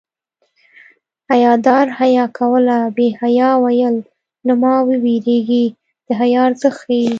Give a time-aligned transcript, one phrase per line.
[1.31, 3.95] حیادار حیا کوله بې حیا ویل
[4.47, 5.65] له ما وېرېږي
[6.05, 7.05] د حیا ارزښت ښيي